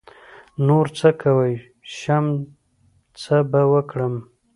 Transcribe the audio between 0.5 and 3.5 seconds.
نـور څه کوی شم څه